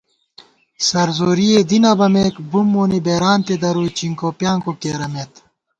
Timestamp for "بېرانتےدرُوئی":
3.05-3.89